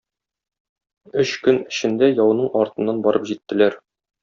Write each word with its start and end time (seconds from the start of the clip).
Өч 1.23 1.33
көн 1.49 1.59
эчендә 1.75 2.11
яуның 2.13 2.49
артыннан 2.65 3.05
барып 3.09 3.31
җиттеләр. 3.35 3.79